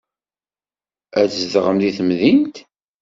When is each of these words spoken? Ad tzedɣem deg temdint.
Ad 1.19 1.27
tzedɣem 1.29 1.77
deg 1.79 1.93
temdint. 1.97 2.55